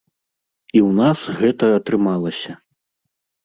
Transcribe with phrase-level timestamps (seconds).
[0.75, 2.51] І ў нас гэта атрымалася.